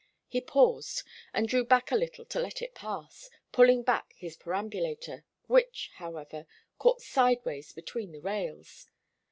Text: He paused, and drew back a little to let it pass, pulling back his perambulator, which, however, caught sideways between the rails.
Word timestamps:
He 0.27 0.41
paused, 0.41 1.03
and 1.31 1.47
drew 1.47 1.63
back 1.63 1.91
a 1.91 1.95
little 1.95 2.25
to 2.25 2.39
let 2.39 2.59
it 2.59 2.73
pass, 2.73 3.29
pulling 3.51 3.83
back 3.83 4.15
his 4.17 4.35
perambulator, 4.35 5.25
which, 5.45 5.91
however, 5.97 6.47
caught 6.79 7.03
sideways 7.03 7.71
between 7.71 8.11
the 8.11 8.21
rails. 8.21 8.87